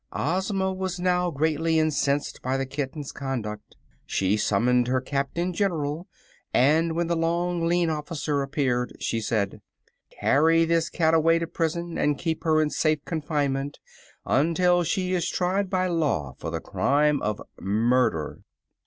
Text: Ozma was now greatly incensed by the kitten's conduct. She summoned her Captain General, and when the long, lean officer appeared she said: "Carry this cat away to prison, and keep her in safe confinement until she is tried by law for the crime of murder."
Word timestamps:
Ozma 0.13 0.73
was 0.73 0.99
now 0.99 1.29
greatly 1.29 1.77
incensed 1.77 2.41
by 2.41 2.57
the 2.57 2.65
kitten's 2.65 3.11
conduct. 3.11 3.75
She 4.03 4.35
summoned 4.35 4.87
her 4.87 4.99
Captain 4.99 5.53
General, 5.53 6.07
and 6.55 6.95
when 6.95 7.05
the 7.05 7.15
long, 7.15 7.67
lean 7.67 7.91
officer 7.91 8.41
appeared 8.41 8.95
she 8.99 9.21
said: 9.21 9.61
"Carry 10.09 10.65
this 10.65 10.89
cat 10.89 11.13
away 11.13 11.37
to 11.37 11.45
prison, 11.45 11.99
and 11.99 12.17
keep 12.17 12.43
her 12.45 12.63
in 12.63 12.71
safe 12.71 13.05
confinement 13.05 13.77
until 14.25 14.83
she 14.83 15.13
is 15.13 15.29
tried 15.29 15.69
by 15.69 15.85
law 15.85 16.33
for 16.39 16.49
the 16.49 16.59
crime 16.61 17.21
of 17.21 17.39
murder." 17.59 18.41